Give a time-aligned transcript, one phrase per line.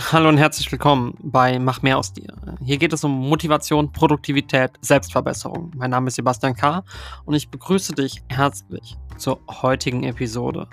[0.00, 2.32] Hallo und herzlich willkommen bei Mach mehr aus dir.
[2.62, 5.72] Hier geht es um Motivation, Produktivität, Selbstverbesserung.
[5.76, 6.84] Mein Name ist Sebastian K.
[7.24, 10.68] und ich begrüße dich herzlich zur heutigen Episode.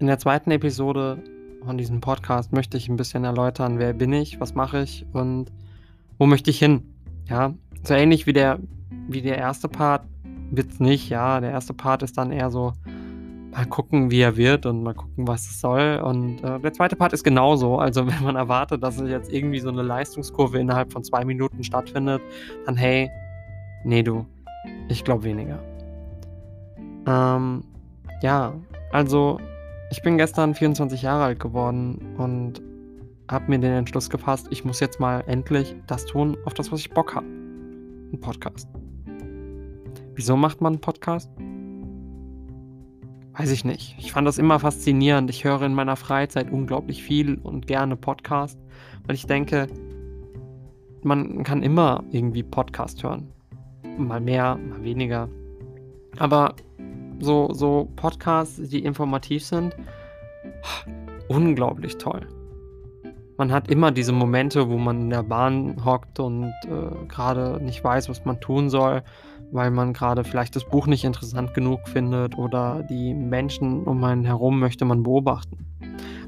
[0.00, 1.22] In der zweiten Episode
[1.64, 5.52] von diesem Podcast möchte ich ein bisschen erläutern, wer bin ich, was mache ich und
[6.18, 6.92] wo möchte ich hin.
[7.28, 8.58] Ja, so ähnlich wie der,
[9.08, 10.02] wie der erste Part
[10.52, 11.40] wird es nicht, ja.
[11.40, 12.72] Der erste Part ist dann eher so,
[13.52, 16.00] mal gucken, wie er wird und mal gucken, was es soll.
[16.02, 17.78] Und äh, der zweite Part ist genauso.
[17.78, 21.62] Also wenn man erwartet, dass es jetzt irgendwie so eine Leistungskurve innerhalb von zwei Minuten
[21.64, 22.22] stattfindet,
[22.66, 23.10] dann hey,
[23.84, 24.26] nee du,
[24.88, 25.58] ich glaube weniger.
[27.06, 27.64] Ähm,
[28.22, 28.54] ja,
[28.92, 29.40] also
[29.90, 32.62] ich bin gestern 24 Jahre alt geworden und
[33.30, 36.80] habe mir den Entschluss gefasst, ich muss jetzt mal endlich das tun, auf das, was
[36.80, 37.26] ich Bock habe.
[37.26, 38.68] Ein Podcast.
[40.14, 41.30] Wieso macht man einen Podcast?
[43.32, 43.96] Weiß ich nicht.
[43.98, 45.30] Ich fand das immer faszinierend.
[45.30, 48.58] Ich höre in meiner Freizeit unglaublich viel und gerne Podcast,
[49.06, 49.68] weil ich denke,
[51.02, 53.32] man kann immer irgendwie Podcast hören.
[53.96, 55.30] Mal mehr, mal weniger.
[56.18, 56.56] Aber
[57.20, 59.74] so, so Podcasts, die informativ sind,
[61.28, 62.26] unglaublich toll.
[63.38, 67.82] Man hat immer diese Momente, wo man in der Bahn hockt und äh, gerade nicht
[67.82, 69.02] weiß, was man tun soll
[69.52, 74.24] weil man gerade vielleicht das Buch nicht interessant genug findet oder die Menschen um einen
[74.24, 75.58] herum möchte man beobachten.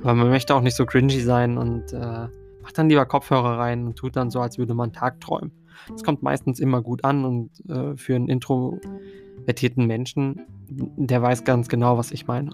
[0.02, 2.28] Aber man möchte auch nicht so cringy sein und äh,
[2.62, 5.52] macht dann lieber Kopfhörer rein und tut dann so, als würde man Tag träumen.
[5.90, 11.68] Das kommt meistens immer gut an und äh, für einen introvertierten Menschen, der weiß ganz
[11.68, 12.50] genau, was ich meine.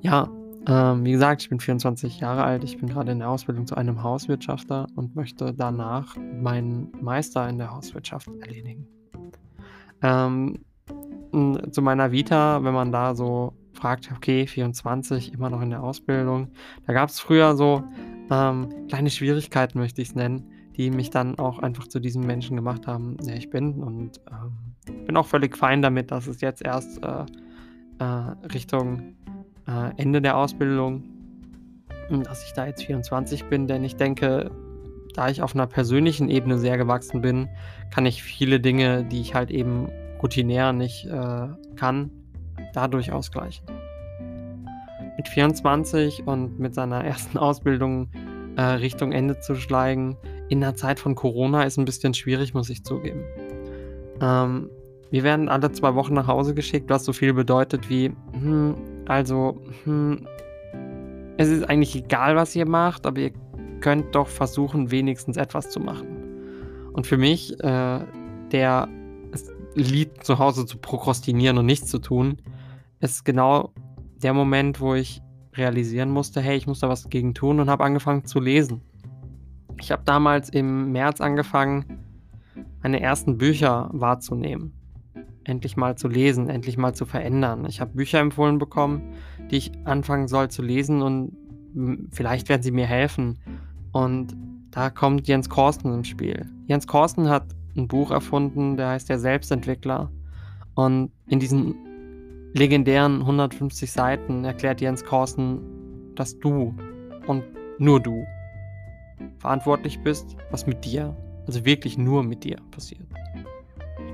[0.00, 0.28] Ja,
[0.66, 3.76] ähm, wie gesagt, ich bin 24 Jahre alt, ich bin gerade in der Ausbildung zu
[3.76, 8.86] einem Hauswirtschafter und möchte danach meinen Meister in der Hauswirtschaft erledigen.
[10.02, 10.64] Ähm,
[11.70, 16.48] zu meiner Vita, wenn man da so fragt, okay, 24, immer noch in der Ausbildung,
[16.86, 17.84] da gab es früher so
[18.30, 22.56] ähm, kleine Schwierigkeiten, möchte ich es nennen, die mich dann auch einfach zu diesem Menschen
[22.56, 23.82] gemacht haben, der ich bin.
[23.82, 27.24] Und ähm, bin auch völlig fein damit, dass es jetzt erst äh,
[27.98, 28.04] äh,
[28.52, 29.14] Richtung
[29.66, 31.02] äh, Ende der Ausbildung,
[32.24, 34.50] dass ich da jetzt 24 bin, denn ich denke,
[35.14, 37.48] da ich auf einer persönlichen Ebene sehr gewachsen bin,
[37.92, 39.88] kann ich viele Dinge, die ich halt eben
[40.22, 42.10] routinär nicht äh, kann,
[42.74, 43.66] dadurch ausgleichen.
[45.16, 48.10] Mit 24 und mit seiner ersten Ausbildung
[48.56, 50.16] äh, Richtung Ende zu schlagen,
[50.48, 53.22] in der Zeit von Corona ist ein bisschen schwierig, muss ich zugeben.
[54.20, 54.68] Ähm,
[55.10, 58.74] wir werden alle zwei Wochen nach Hause geschickt, was so viel bedeutet wie, hm,
[59.10, 60.24] also, hm,
[61.36, 63.32] es ist eigentlich egal, was ihr macht, aber ihr
[63.80, 66.06] könnt doch versuchen, wenigstens etwas zu machen.
[66.92, 68.04] Und für mich, äh,
[68.52, 68.88] der
[69.32, 72.36] es liebt, zu Hause zu prokrastinieren und nichts zu tun,
[73.00, 73.72] ist genau
[74.22, 75.20] der Moment, wo ich
[75.54, 78.80] realisieren musste, hey, ich muss da was gegen tun und habe angefangen zu lesen.
[79.80, 81.98] Ich habe damals im März angefangen,
[82.80, 84.79] meine ersten Bücher wahrzunehmen
[85.50, 87.66] endlich mal zu lesen, endlich mal zu verändern.
[87.66, 89.14] Ich habe Bücher empfohlen bekommen,
[89.50, 91.36] die ich anfangen soll zu lesen und
[92.12, 93.38] vielleicht werden sie mir helfen.
[93.92, 94.36] Und
[94.70, 96.48] da kommt Jens Korsten ins Spiel.
[96.66, 97.44] Jens Korsten hat
[97.76, 100.10] ein Buch erfunden, der heißt der Selbstentwickler.
[100.74, 101.74] Und in diesen
[102.54, 105.60] legendären 150 Seiten erklärt Jens Korsten,
[106.14, 106.74] dass du
[107.26, 107.42] und
[107.78, 108.24] nur du
[109.38, 111.16] verantwortlich bist, was mit dir,
[111.46, 113.06] also wirklich nur mit dir passiert.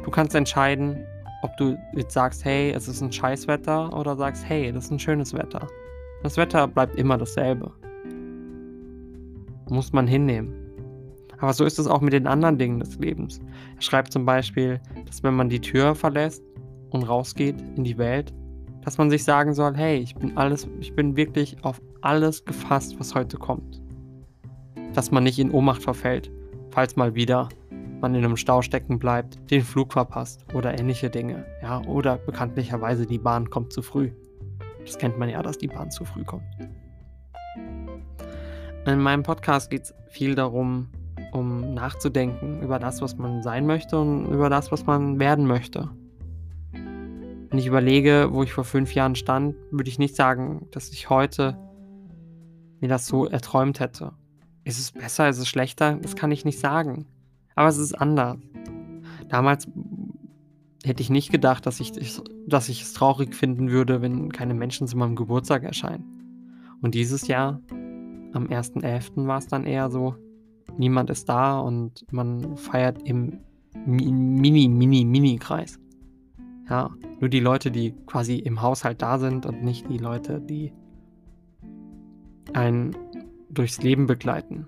[0.04, 1.04] Du kannst entscheiden,
[1.42, 4.98] ob du jetzt sagst, hey, es ist ein Scheißwetter oder sagst, hey, das ist ein
[4.98, 5.66] schönes Wetter.
[6.22, 7.72] Das Wetter bleibt immer dasselbe.
[9.68, 10.54] Muss man hinnehmen.
[11.38, 13.40] Aber so ist es auch mit den anderen Dingen des Lebens.
[13.76, 16.42] Er schreibt zum Beispiel, dass wenn man die Tür verlässt
[16.90, 18.32] und rausgeht in die Welt,
[18.82, 22.98] dass man sich sagen soll, hey, ich bin alles, ich bin wirklich auf alles gefasst,
[22.98, 23.82] was heute kommt.
[24.94, 26.30] Dass man nicht in Ohnmacht verfällt,
[26.70, 27.48] falls mal wieder
[28.00, 31.44] man in einem Stau stecken bleibt, den Flug verpasst oder ähnliche Dinge.
[31.62, 34.10] Ja, oder bekanntlicherweise die Bahn kommt zu früh.
[34.84, 36.44] Das kennt man ja, dass die Bahn zu früh kommt.
[38.86, 40.88] In meinem Podcast geht es viel darum,
[41.32, 45.90] um nachzudenken über das, was man sein möchte und über das, was man werden möchte.
[46.72, 51.10] Wenn ich überlege, wo ich vor fünf Jahren stand, würde ich nicht sagen, dass ich
[51.10, 51.58] heute
[52.80, 54.12] mir das so erträumt hätte.
[54.64, 55.96] Ist es besser, ist es schlechter?
[55.96, 57.06] Das kann ich nicht sagen.
[57.56, 58.36] Aber es ist anders.
[59.28, 59.66] Damals
[60.84, 61.92] hätte ich nicht gedacht, dass ich,
[62.46, 66.04] dass ich es traurig finden würde, wenn keine Menschen zu meinem Geburtstag erscheinen.
[66.80, 67.60] Und dieses Jahr,
[68.32, 70.14] am 1.11., war es dann eher so,
[70.76, 73.40] niemand ist da und man feiert im
[73.84, 75.80] Mini, Mini, Mini-Kreis.
[76.68, 80.72] Ja, nur die Leute, die quasi im Haushalt da sind und nicht die Leute, die
[82.52, 82.96] einen
[83.50, 84.66] durchs Leben begleiten.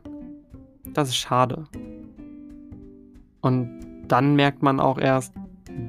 [0.95, 1.65] Das ist schade.
[3.41, 5.35] Und dann merkt man auch erst,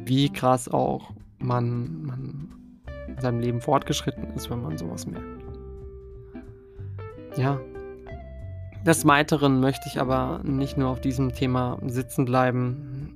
[0.05, 2.49] wie krass auch man, man
[3.07, 5.25] in seinem Leben fortgeschritten ist, wenn man sowas merkt.
[7.37, 7.59] Ja.
[8.85, 13.13] Des Weiteren möchte ich aber nicht nur auf diesem Thema sitzen bleiben,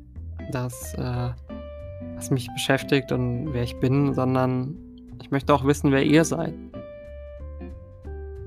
[0.51, 1.29] das, äh,
[2.15, 4.77] was mich beschäftigt und wer ich bin, sondern
[5.21, 6.53] ich möchte auch wissen, wer ihr seid.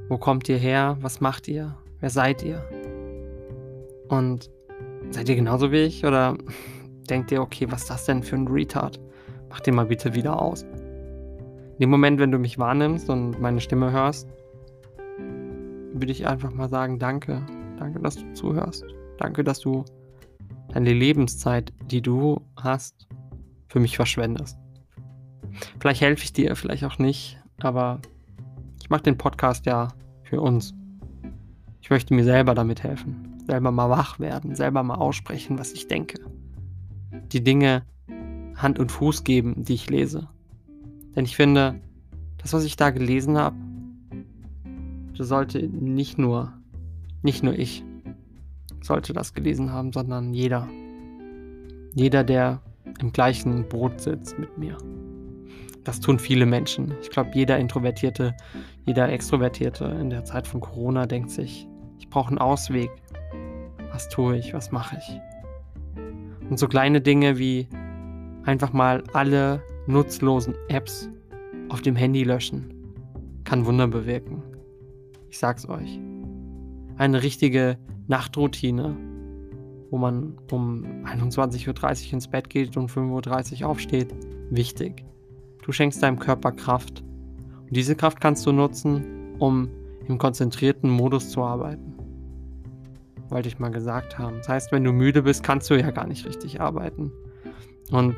[0.09, 0.99] Wo kommt ihr her?
[1.01, 1.75] Was macht ihr?
[2.01, 2.63] Wer seid ihr?
[4.09, 4.51] Und
[5.11, 6.37] seid ihr genauso wie ich oder
[7.09, 9.01] denkt ihr, okay, was ist das denn für ein Retard?
[9.49, 10.63] Mach den mal bitte wieder aus.
[10.63, 14.29] In dem Moment, wenn du mich wahrnimmst und meine Stimme hörst,
[15.93, 17.45] würde ich einfach mal sagen, danke.
[17.79, 18.85] Danke, dass du zuhörst.
[19.19, 19.85] Danke, dass du
[20.69, 23.07] deine Lebenszeit, die du hast,
[23.69, 24.59] für mich verschwendest.
[25.81, 28.01] Vielleicht helfe ich dir, vielleicht auch nicht, aber
[28.81, 29.89] ich mache den Podcast ja
[30.23, 30.75] für uns.
[31.81, 33.26] Ich möchte mir selber damit helfen.
[33.47, 36.19] Selber mal wach werden, selber mal aussprechen, was ich denke.
[37.33, 37.85] Die Dinge
[38.57, 40.29] Hand und Fuß geben, die ich lese.
[41.15, 41.81] Denn ich finde,
[42.39, 43.57] das, was ich da gelesen habe,
[45.15, 46.53] sollte nicht nur,
[47.23, 47.85] nicht nur ich
[48.83, 50.69] sollte das gelesen haben, sondern jeder.
[51.95, 52.61] Jeder, der
[53.01, 54.77] im gleichen Boot sitzt mit mir.
[55.85, 56.95] Das tun viele Menschen.
[57.01, 58.35] Ich glaube, jeder Introvertierte,
[58.85, 62.91] jeder Extrovertierte in der Zeit von Corona denkt sich, ich brauche einen Ausweg.
[63.97, 64.53] Was tue ich?
[64.53, 65.21] Was mache ich?
[66.51, 67.67] Und so kleine Dinge wie
[68.45, 71.09] einfach mal alle nutzlosen Apps
[71.71, 72.75] auf dem Handy löschen
[73.45, 74.43] kann Wunder bewirken.
[75.31, 75.99] Ich sag's euch.
[76.99, 78.95] Eine richtige Nachtroutine,
[79.91, 84.15] wo man um 21.30 Uhr ins Bett geht und 5.30 Uhr aufsteht,
[84.51, 85.07] wichtig.
[85.63, 87.03] Du schenkst deinem Körper Kraft.
[87.63, 89.71] Und diese Kraft kannst du nutzen, um
[90.07, 91.96] im konzentrierten Modus zu arbeiten.
[93.29, 94.39] Wollte ich mal gesagt haben.
[94.39, 97.13] Das heißt, wenn du müde bist, kannst du ja gar nicht richtig arbeiten.
[97.91, 98.17] Und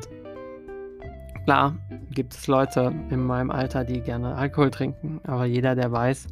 [1.45, 1.75] klar,
[2.11, 6.27] gibt es Leute in meinem Alter, die gerne Alkohol trinken, aber jeder, der weiß,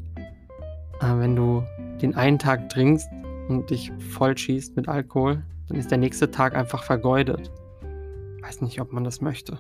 [1.01, 1.63] äh, wenn du
[2.01, 3.09] den einen Tag trinkst
[3.49, 7.51] und dich voll schießt mit Alkohol, dann ist der nächste Tag einfach vergeudet.
[8.37, 9.59] Ich weiß nicht, ob man das möchte.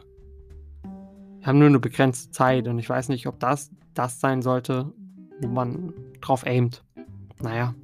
[1.39, 4.93] Wir haben nur eine begrenzte Zeit und ich weiß nicht, ob das das sein sollte,
[5.41, 6.83] wo man drauf aimt.
[7.41, 7.75] Naja,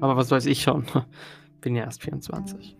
[0.00, 0.84] aber was weiß ich schon.
[1.60, 2.76] Bin ja erst 24.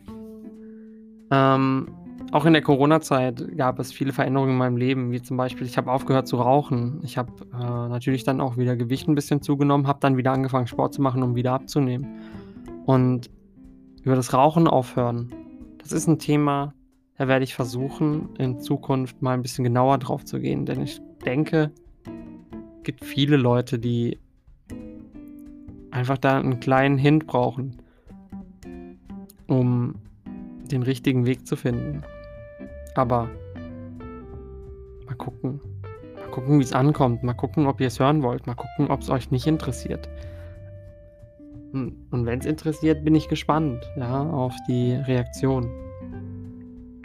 [1.31, 1.89] Ähm,
[2.33, 5.77] auch in der Corona-Zeit gab es viele Veränderungen in meinem Leben, wie zum Beispiel, ich
[5.77, 7.01] habe aufgehört zu rauchen.
[7.05, 10.67] Ich habe äh, natürlich dann auch wieder Gewicht ein bisschen zugenommen, habe dann wieder angefangen,
[10.67, 12.21] Sport zu machen, um wieder abzunehmen.
[12.85, 13.31] Und
[14.03, 15.33] über das Rauchen aufhören,
[15.79, 16.75] das ist ein Thema,
[17.17, 20.67] da werde ich versuchen, in Zukunft mal ein bisschen genauer drauf zu gehen.
[20.67, 21.71] Denn ich denke,
[22.79, 24.19] es gibt viele Leute, die
[25.97, 27.77] einfach da einen kleinen Hint brauchen,
[29.47, 29.95] um
[30.71, 32.03] den richtigen Weg zu finden.
[32.95, 33.31] Aber
[35.07, 35.61] mal gucken.
[36.17, 37.23] Mal gucken, wie es ankommt.
[37.23, 38.47] Mal gucken, ob ihr es hören wollt.
[38.47, 40.09] Mal gucken, ob es euch nicht interessiert.
[41.73, 45.71] Hm, und wenn es interessiert, bin ich gespannt, ja, auf die Reaktion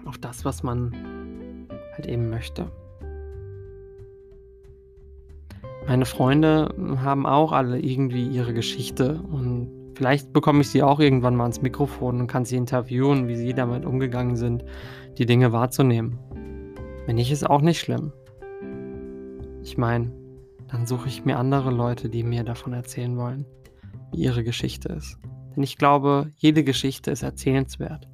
[0.06, 2.70] auf das, was man halt eben möchte.
[5.88, 6.74] Meine Freunde
[7.04, 11.62] haben auch alle irgendwie ihre Geschichte und vielleicht bekomme ich sie auch irgendwann mal ans
[11.62, 14.64] Mikrofon und kann sie interviewen, wie sie damit umgegangen sind,
[15.18, 16.20] die Dinge wahrzunehmen.
[17.06, 18.14] Wenn nicht, ist auch nicht schlimm.
[19.64, 20.12] Ich meine,
[20.70, 23.46] dann suche ich mir andere Leute, die mir davon erzählen wollen,
[24.12, 25.18] wie ihre Geschichte ist.
[25.56, 28.08] Denn ich glaube, jede Geschichte ist erzählenswert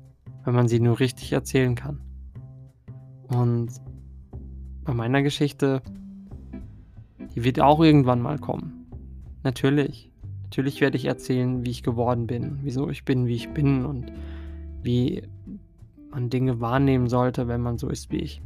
[0.48, 2.00] wenn man sie nur richtig erzählen kann.
[3.28, 3.70] Und
[4.86, 5.82] bei meiner Geschichte,
[7.36, 8.86] die wird auch irgendwann mal kommen.
[9.44, 10.12] Natürlich.
[10.44, 14.12] Natürlich werde ich erzählen, wie ich geworden bin, wieso ich bin, wie ich bin und
[14.82, 15.24] wie
[16.10, 18.42] man Dinge wahrnehmen sollte, wenn man so ist wie ich.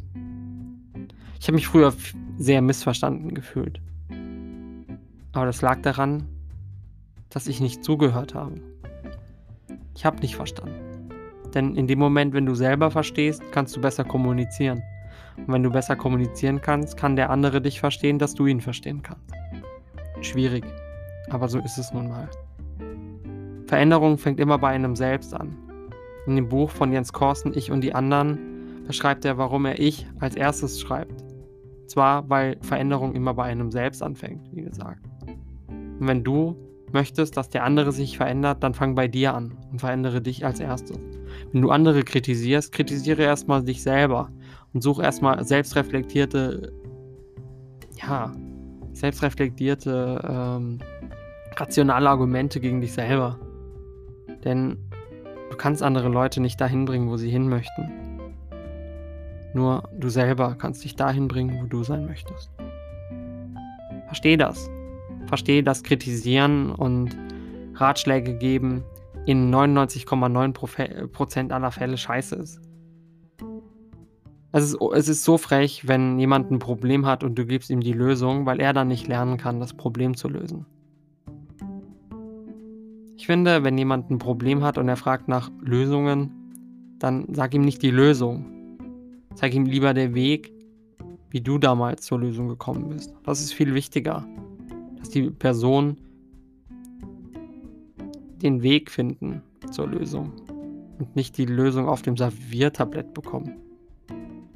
[1.40, 1.94] Ich habe mich früher
[2.38, 3.80] sehr missverstanden gefühlt.
[5.34, 6.24] Aber das lag daran,
[7.30, 8.56] dass ich nicht zugehört habe.
[9.96, 10.76] Ich habe nicht verstanden.
[11.54, 14.82] Denn in dem Moment, wenn du selber verstehst, kannst du besser kommunizieren.
[15.48, 19.02] Und wenn du besser kommunizieren kannst, kann der andere dich verstehen, dass du ihn verstehen
[19.02, 19.34] kannst.
[20.22, 20.64] Schwierig,
[21.30, 22.30] aber so ist es nun mal.
[23.66, 25.58] Veränderung fängt immer bei einem selbst an.
[26.28, 30.08] In dem Buch von Jens Korsen, Ich und die anderen, beschreibt er, warum er Ich
[30.20, 31.24] als erstes schreibt.
[31.88, 35.02] Zwar, weil Veränderung immer bei einem selbst anfängt, wie gesagt.
[35.68, 36.56] Und wenn du
[36.94, 40.60] möchtest, dass der andere sich verändert, dann fang bei dir an und verändere dich als
[40.60, 41.00] erstes.
[41.52, 44.30] Wenn du andere kritisierst, kritisiere erstmal dich selber
[44.74, 46.72] und such erstmal selbstreflektierte,
[48.02, 48.32] ja,
[48.94, 50.80] selbstreflektierte, ähm,
[51.56, 53.40] rationale Argumente gegen dich selber.
[54.44, 54.78] Denn
[55.50, 57.90] du kannst andere Leute nicht dahin bringen, wo sie hin möchten.
[59.54, 62.52] Nur du selber kannst dich dahin bringen, wo du sein möchtest.
[64.08, 64.70] Versteh das.
[65.28, 67.16] Versteh, dass Kritisieren und
[67.76, 68.84] Ratschläge geben
[69.26, 72.62] in 99,9% aller Fälle scheiße ist.
[74.52, 74.78] Es, ist.
[74.94, 78.46] es ist so frech, wenn jemand ein Problem hat und du gibst ihm die Lösung,
[78.46, 80.66] weil er dann nicht lernen kann, das Problem zu lösen.
[83.18, 86.32] Ich finde, wenn jemand ein Problem hat und er fragt nach Lösungen,
[87.00, 88.46] dann sag ihm nicht die Lösung.
[89.36, 90.52] Zeig ihm lieber den Weg,
[91.30, 93.14] wie du damals zur Lösung gekommen bist.
[93.24, 94.28] Das ist viel wichtiger,
[94.98, 95.98] dass die Person
[98.42, 100.34] den Weg finden zur Lösung
[101.00, 103.56] und nicht die Lösung auf dem Serviertablett bekommen.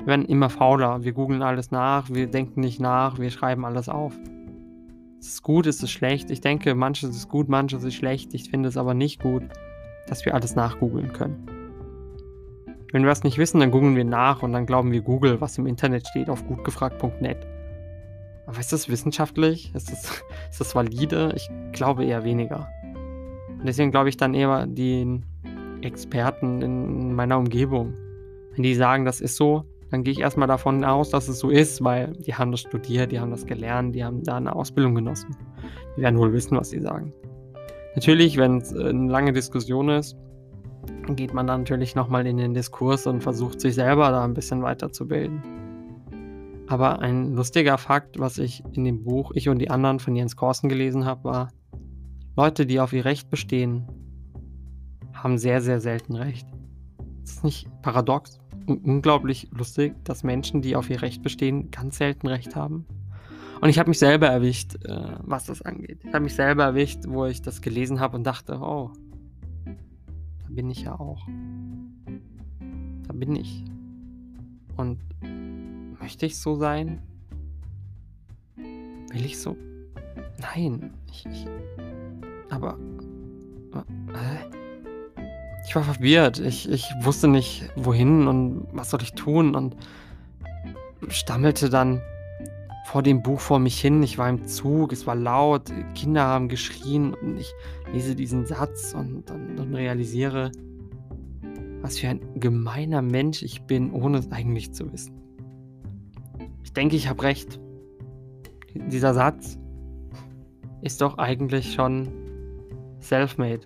[0.05, 3.89] Wir werden immer fauler, wir googeln alles nach, wir denken nicht nach, wir schreiben alles
[3.89, 4.13] auf.
[5.19, 6.29] Es ist gut, es ist schlecht.
[6.29, 8.35] Ich denke, manches ist gut, manches ist schlecht.
[8.35, 9.41] Ich finde es aber nicht gut,
[10.05, 11.47] dass wir alles nachgoogeln können.
[12.91, 15.57] Wenn wir was nicht wissen, dann googeln wir nach und dann glauben wir Google, was
[15.57, 17.47] im Internet steht, auf gutgefragt.net.
[18.45, 19.73] Aber ist das wissenschaftlich?
[19.73, 21.33] Ist das, ist das valide?
[21.35, 22.69] Ich glaube eher weniger.
[23.49, 25.25] Und deswegen glaube ich dann eher den
[25.81, 27.95] Experten in meiner Umgebung.
[28.53, 31.49] Wenn die sagen, das ist so, dann gehe ich erstmal davon aus, dass es so
[31.49, 34.93] ist, weil die haben das studiert, die haben das gelernt, die haben da eine Ausbildung
[34.93, 35.37] genossen.
[35.95, 37.13] Die werden wohl wissen, was sie sagen.
[37.95, 40.17] Natürlich, wenn es äh, eine lange Diskussion ist,
[41.07, 44.61] geht man dann natürlich nochmal in den Diskurs und versucht sich selber da ein bisschen
[44.63, 45.41] weiterzubilden.
[46.67, 50.35] Aber ein lustiger Fakt, was ich in dem Buch Ich und die anderen von Jens
[50.35, 51.47] Korsen gelesen habe, war,
[52.35, 53.87] Leute, die auf ihr Recht bestehen,
[55.13, 56.45] haben sehr, sehr selten Recht.
[57.23, 58.41] Ist das nicht paradox?
[58.67, 62.85] Unglaublich lustig, dass Menschen, die auf ihr Recht bestehen, ganz selten Recht haben.
[63.61, 65.99] Und ich habe mich selber erwischt, äh, was das angeht.
[66.03, 68.91] Ich habe mich selber erwischt, wo ich das gelesen habe und dachte, oh,
[69.65, 71.25] da bin ich ja auch.
[73.07, 73.63] Da bin ich.
[74.75, 74.99] Und
[75.99, 77.01] möchte ich so sein?
[78.55, 79.55] Will ich so?
[80.39, 80.93] Nein.
[81.09, 81.47] Ich, ich,
[82.49, 82.77] aber.
[83.73, 84.64] Äh,
[85.67, 86.39] ich war verwirrt.
[86.39, 89.75] Ich, ich wusste nicht, wohin und was soll ich tun und
[91.09, 92.01] stammelte dann
[92.85, 94.03] vor dem Buch vor mich hin.
[94.03, 97.51] Ich war im Zug, es war laut, Kinder haben geschrien und ich
[97.91, 100.51] lese diesen Satz und dann, realisiere,
[101.81, 105.15] was für ein gemeiner Mensch ich bin, ohne es eigentlich zu wissen.
[106.63, 107.59] Ich denke, ich habe recht.
[108.73, 109.57] Dieser Satz
[110.81, 112.09] ist doch eigentlich schon
[112.99, 113.61] self-made.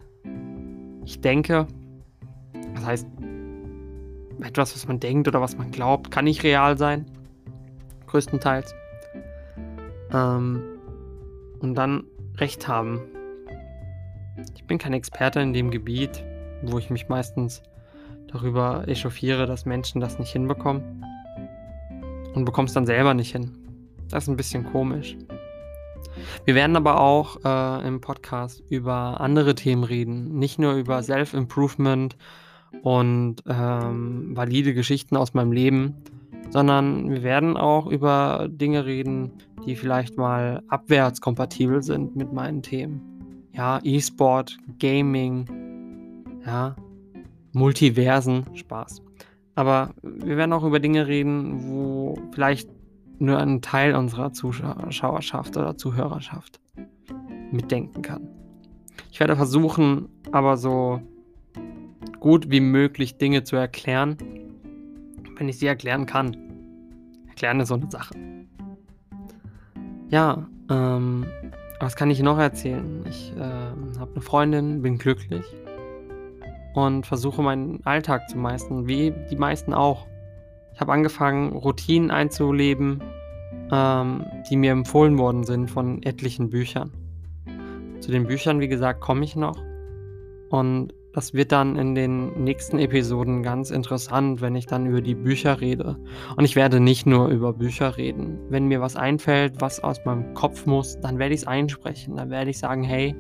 [1.06, 1.68] Ich denke,
[2.90, 3.08] heißt,
[4.42, 7.06] etwas, was man denkt oder was man glaubt, kann nicht real sein.
[8.08, 8.74] Größtenteils.
[10.12, 10.62] Ähm,
[11.60, 12.04] und dann
[12.38, 13.02] Recht haben.
[14.56, 16.24] Ich bin kein Experte in dem Gebiet,
[16.64, 17.62] wo ich mich meistens
[18.32, 21.04] darüber echauffiere, dass Menschen das nicht hinbekommen.
[22.34, 23.52] Und bekommst dann selber nicht hin.
[24.10, 25.18] Das ist ein bisschen komisch.
[26.46, 30.38] Wir werden aber auch äh, im Podcast über andere Themen reden.
[30.38, 32.16] Nicht nur über Self-Improvement
[32.82, 35.96] und ähm, valide Geschichten aus meinem Leben,
[36.50, 39.32] sondern wir werden auch über Dinge reden,
[39.66, 43.02] die vielleicht mal abwärtskompatibel sind mit meinen Themen.
[43.54, 45.46] Ja, E-Sport, Gaming,
[46.46, 46.76] ja,
[47.52, 49.02] Multiversen, Spaß.
[49.56, 52.70] Aber wir werden auch über Dinge reden, wo vielleicht
[53.20, 56.62] nur ein Teil unserer Zuschauerschaft oder Zuhörerschaft
[57.52, 58.28] mitdenken kann.
[59.12, 61.02] Ich werde versuchen, aber so
[62.20, 64.18] gut wie möglich Dinge zu erklären,
[65.38, 66.36] wenn ich sie erklären kann.
[67.28, 68.14] Erklären ist so eine Sache.
[70.10, 71.26] Ja, ähm,
[71.80, 73.06] was kann ich noch erzählen?
[73.08, 75.46] Ich ähm, habe eine Freundin, bin glücklich
[76.74, 80.08] und versuche meinen Alltag zu meistern, wie die meisten auch.
[80.74, 83.02] Ich habe angefangen, Routinen einzuleben,
[83.72, 86.92] ähm, die mir empfohlen worden sind von etlichen Büchern.
[88.00, 89.58] Zu den Büchern, wie gesagt, komme ich noch.
[90.50, 95.16] Und das wird dann in den nächsten Episoden ganz interessant, wenn ich dann über die
[95.16, 95.98] Bücher rede.
[96.36, 98.40] Und ich werde nicht nur über Bücher reden.
[98.50, 102.16] Wenn mir was einfällt, was aus meinem Kopf muss, dann werde ich es einsprechen.
[102.16, 103.16] Dann werde ich sagen, hey,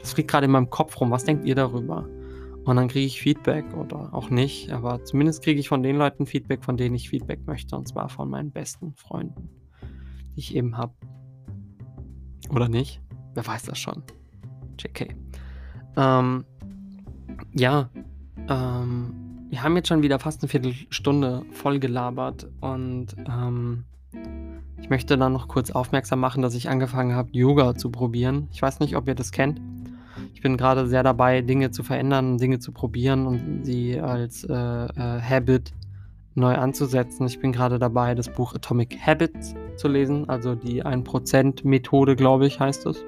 [0.00, 2.06] das fliegt gerade in meinem Kopf rum, was denkt ihr darüber?
[2.66, 6.26] Und dann kriege ich Feedback oder auch nicht, aber zumindest kriege ich von den Leuten
[6.26, 9.48] Feedback, von denen ich Feedback möchte, und zwar von meinen besten Freunden,
[10.34, 10.92] die ich eben habe.
[12.50, 13.00] Oder nicht?
[13.34, 14.02] Wer weiß das schon?
[14.80, 15.14] JK.
[15.96, 16.44] Ähm,
[17.58, 17.88] ja,
[18.48, 19.14] ähm,
[19.48, 23.84] wir haben jetzt schon wieder fast eine Viertelstunde voll gelabert und ähm,
[24.80, 28.48] ich möchte dann noch kurz aufmerksam machen, dass ich angefangen habe, Yoga zu probieren.
[28.52, 29.60] Ich weiß nicht, ob ihr das kennt.
[30.34, 34.52] Ich bin gerade sehr dabei, Dinge zu verändern, Dinge zu probieren und sie als äh,
[34.52, 35.72] äh, Habit
[36.34, 37.26] neu anzusetzen.
[37.26, 42.60] Ich bin gerade dabei, das Buch Atomic Habits zu lesen, also die 1%-Methode, glaube ich,
[42.60, 43.02] heißt es.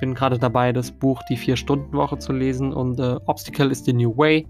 [0.00, 4.16] Bin gerade dabei, das Buch Die 4-Stunden-Woche zu lesen und äh, Obstacle is the New
[4.16, 4.46] Way.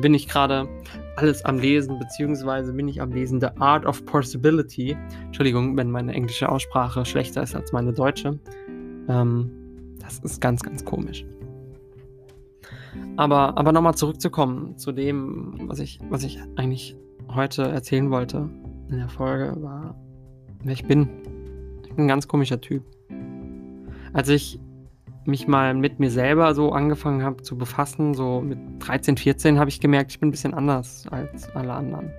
[0.00, 0.68] Bin ich gerade
[1.16, 4.96] alles am Lesen, beziehungsweise bin ich am Lesen The Art of Possibility.
[5.24, 8.38] Entschuldigung, wenn meine englische Aussprache schlechter ist als meine deutsche.
[9.08, 9.50] Ähm,
[10.00, 11.24] das ist ganz, ganz komisch.
[13.16, 16.96] Aber, aber nochmal zurückzukommen zu dem, was ich, was ich eigentlich
[17.28, 18.48] heute erzählen wollte
[18.90, 19.96] in der Folge, war,
[20.62, 21.08] wer ich bin.
[21.82, 22.84] Ich bin ein ganz komischer Typ.
[24.12, 24.60] Als ich
[25.26, 29.70] mich mal mit mir selber so angefangen habe zu befassen, so mit 13, 14, habe
[29.70, 32.10] ich gemerkt, ich bin ein bisschen anders als alle anderen.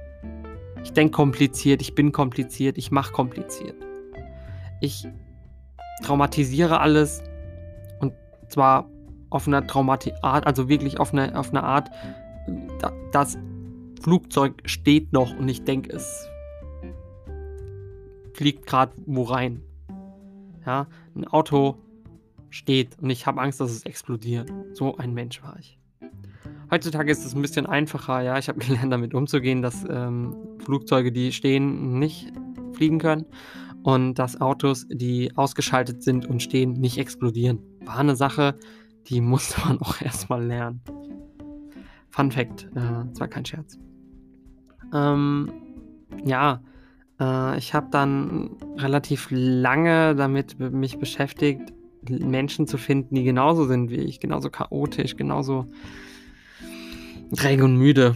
[0.83, 3.75] Ich denke kompliziert, ich bin kompliziert, ich mache kompliziert.
[4.81, 5.07] Ich
[6.03, 7.23] traumatisiere alles
[7.99, 8.13] und
[8.49, 8.89] zwar
[9.29, 11.89] auf einer Traumati Art, also wirklich auf eine, auf eine Art,
[13.11, 13.37] das
[14.01, 16.27] Flugzeug steht noch und ich denke, es
[18.33, 19.63] fliegt gerade wo rein.
[20.65, 21.77] Ja, ein Auto
[22.49, 24.51] steht und ich habe Angst, dass es explodiert.
[24.73, 25.77] So ein Mensch war ich.
[26.69, 28.37] Heutzutage ist es ein bisschen einfacher, ja.
[28.37, 32.31] Ich habe gelernt, damit umzugehen, dass ähm, Flugzeuge, die stehen, nicht
[32.73, 33.25] fliegen können
[33.83, 37.59] und dass Autos, die ausgeschaltet sind und stehen, nicht explodieren.
[37.85, 38.55] War eine Sache,
[39.07, 40.81] die musste man auch erstmal lernen.
[42.09, 43.77] Fun Fact, äh, das war kein Scherz.
[44.93, 45.51] Ähm,
[46.25, 46.61] ja,
[47.19, 51.73] äh, ich habe dann relativ lange damit mich beschäftigt,
[52.09, 55.65] Menschen zu finden, die genauso sind wie ich, genauso chaotisch, genauso
[57.35, 58.15] träge und müde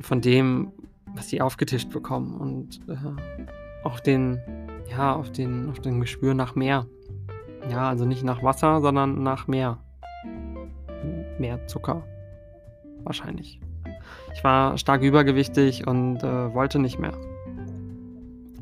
[0.00, 0.72] von dem,
[1.14, 2.96] was sie aufgetischt bekommen und äh,
[3.84, 4.40] auch den,
[4.90, 6.86] ja, auf den, auf den Gespür nach mehr.
[7.70, 9.78] Ja, also nicht nach Wasser, sondern nach mehr.
[11.38, 12.04] Mehr Zucker.
[13.02, 13.60] Wahrscheinlich.
[14.34, 17.12] Ich war stark übergewichtig und äh, wollte nicht mehr.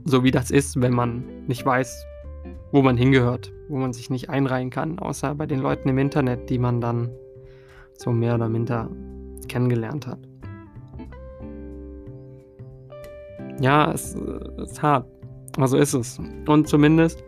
[0.04, 2.06] So wie das ist, wenn man nicht weiß,
[2.72, 6.50] wo man hingehört, wo man sich nicht einreihen kann, außer bei den Leuten im Internet,
[6.50, 7.10] die man dann
[7.94, 8.90] so mehr oder minder
[9.48, 10.18] kennengelernt hat.
[13.60, 15.06] Ja, es ist hart.
[15.56, 16.18] Also ist es.
[16.48, 17.22] Und zumindest.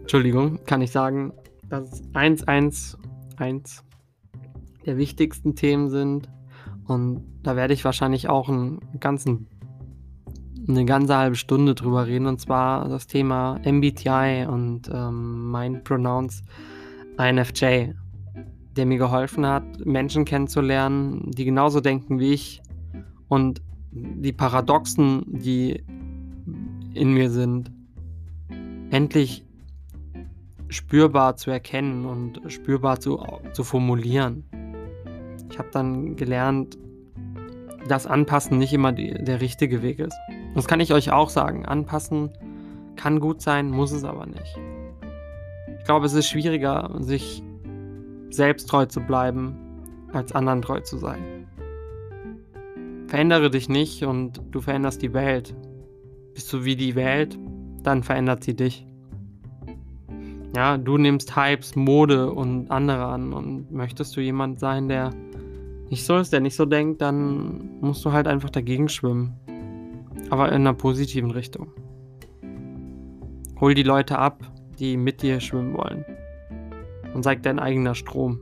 [0.00, 1.32] Entschuldigung, kann ich sagen,
[1.68, 2.96] dass es 111
[4.84, 6.28] der wichtigsten Themen sind.
[6.86, 9.48] Und da werde ich wahrscheinlich auch einen ganzen
[10.68, 16.42] eine ganze halbe Stunde drüber reden, und zwar das Thema MBTI und ähm, mein Pronouns
[17.18, 17.92] INFJ,
[18.76, 22.62] der mir geholfen hat, Menschen kennenzulernen, die genauso denken wie ich
[23.28, 25.84] und die Paradoxen, die
[26.94, 27.70] in mir sind,
[28.90, 29.44] endlich
[30.68, 34.44] spürbar zu erkennen und spürbar zu, zu formulieren.
[35.50, 36.76] Ich habe dann gelernt,
[37.88, 40.16] dass Anpassen nicht immer die, der richtige Weg ist.
[40.56, 41.66] Das kann ich euch auch sagen.
[41.66, 42.30] Anpassen
[42.96, 44.58] kann gut sein, muss es aber nicht.
[45.78, 47.42] Ich glaube, es ist schwieriger, sich
[48.30, 49.54] selbst treu zu bleiben,
[50.14, 51.46] als anderen treu zu sein.
[53.06, 55.54] Verändere dich nicht und du veränderst die Welt.
[56.32, 57.38] Bist du wie die Welt,
[57.82, 58.86] dann verändert sie dich.
[60.56, 65.10] Ja, du nimmst Hypes, Mode und andere an und möchtest du jemand sein, der
[65.90, 69.38] nicht so ist, der nicht so denkt, dann musst du halt einfach dagegen schwimmen.
[70.30, 71.72] Aber in einer positiven Richtung.
[73.60, 74.42] Hol die Leute ab,
[74.78, 76.04] die mit dir schwimmen wollen.
[77.14, 78.40] Und sei dein eigener Strom.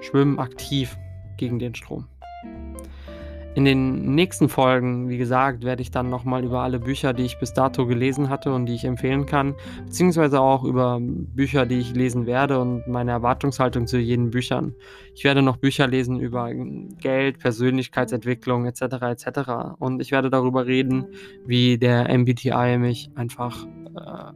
[0.00, 0.98] Schwimm aktiv
[1.38, 2.06] gegen den Strom.
[3.54, 7.38] In den nächsten Folgen, wie gesagt, werde ich dann nochmal über alle Bücher, die ich
[7.38, 11.94] bis dato gelesen hatte und die ich empfehlen kann, beziehungsweise auch über Bücher, die ich
[11.94, 14.74] lesen werde und meine Erwartungshaltung zu jenen Büchern.
[15.14, 16.50] Ich werde noch Bücher lesen über
[17.00, 18.82] Geld, Persönlichkeitsentwicklung etc.
[19.02, 19.76] etc.
[19.78, 21.08] Und ich werde darüber reden,
[21.44, 24.32] wie der MBTI mich einfach äh,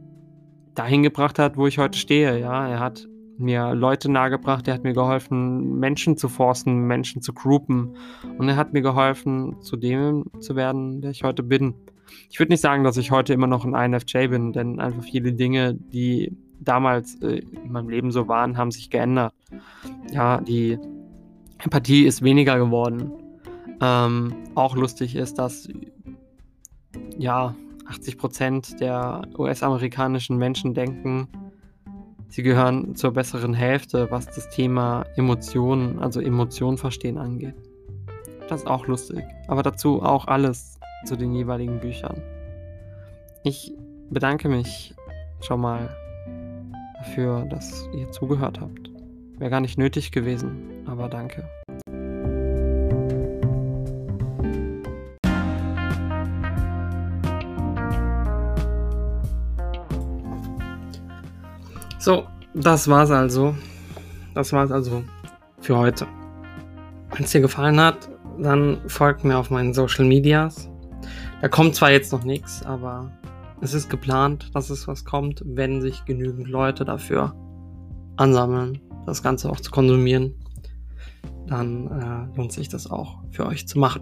[0.75, 2.39] dahin gebracht hat, wo ich heute stehe.
[2.39, 7.33] Ja, er hat mir Leute nahegebracht, er hat mir geholfen, Menschen zu forcen, Menschen zu
[7.33, 7.95] groupen.
[8.37, 11.75] Und er hat mir geholfen, zu dem zu werden, der ich heute bin.
[12.29, 15.33] Ich würde nicht sagen, dass ich heute immer noch ein INFJ bin, denn einfach viele
[15.33, 19.33] Dinge, die damals äh, in meinem Leben so waren, haben sich geändert.
[20.11, 20.79] Ja, die
[21.59, 23.11] Empathie ist weniger geworden.
[23.81, 25.69] Ähm, auch lustig ist, dass
[27.17, 27.55] ja
[27.89, 31.27] 80% der US-amerikanischen Menschen denken,
[32.29, 37.55] Sie gehören zur besseren Hälfte, was das Thema Emotionen, also Emotionen verstehen angeht.
[38.49, 42.21] Das ist auch lustig, aber dazu auch alles zu den jeweiligen Büchern.
[43.43, 43.73] Ich
[44.09, 44.93] bedanke mich
[45.41, 45.89] schon mal
[46.97, 48.89] dafür, dass ihr zugehört habt.
[49.37, 51.43] Wäre gar nicht nötig gewesen, aber danke.
[62.07, 63.53] So, das war's also.
[64.33, 65.03] Das war's also
[65.59, 66.07] für heute.
[67.11, 68.07] Wenn es dir gefallen hat,
[68.39, 70.69] dann folgt mir auf meinen Social Medias.
[71.41, 73.11] Da kommt zwar jetzt noch nichts, aber
[73.59, 77.35] es ist geplant, dass es was kommt, wenn sich genügend Leute dafür
[78.15, 80.33] ansammeln, das Ganze auch zu konsumieren.
[81.47, 81.87] Dann
[82.31, 84.01] äh, lohnt sich das auch für euch zu machen.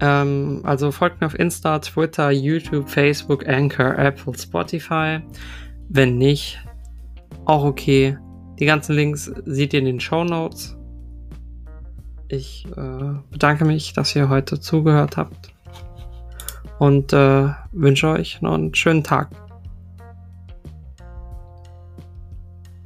[0.00, 5.20] Ähm, also folgt mir auf Insta, Twitter, YouTube, Facebook, Anchor, Apple, Spotify.
[5.88, 6.60] Wenn nicht,
[7.44, 8.18] auch okay.
[8.58, 10.76] Die ganzen Links seht ihr in den Show Notes.
[12.28, 15.52] Ich äh, bedanke mich, dass ihr heute zugehört habt
[16.78, 19.30] und äh, wünsche euch noch einen schönen Tag.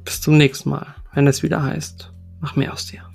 [0.05, 3.12] Bis zum nächsten Mal, wenn es wieder heißt, mach mehr aus dir.